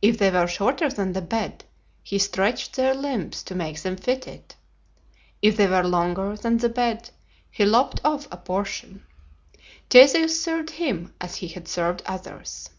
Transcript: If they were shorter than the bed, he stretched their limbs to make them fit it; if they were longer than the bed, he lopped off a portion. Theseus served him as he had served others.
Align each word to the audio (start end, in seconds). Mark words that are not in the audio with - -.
If 0.00 0.16
they 0.16 0.30
were 0.30 0.46
shorter 0.46 0.88
than 0.88 1.12
the 1.12 1.20
bed, 1.20 1.62
he 2.02 2.18
stretched 2.18 2.74
their 2.76 2.94
limbs 2.94 3.42
to 3.42 3.54
make 3.54 3.78
them 3.82 3.96
fit 3.98 4.26
it; 4.26 4.56
if 5.42 5.58
they 5.58 5.66
were 5.66 5.84
longer 5.86 6.38
than 6.38 6.56
the 6.56 6.70
bed, 6.70 7.10
he 7.50 7.66
lopped 7.66 8.00
off 8.02 8.26
a 8.32 8.38
portion. 8.38 9.04
Theseus 9.90 10.42
served 10.42 10.70
him 10.70 11.12
as 11.20 11.36
he 11.36 11.48
had 11.48 11.68
served 11.68 12.00
others. 12.06 12.70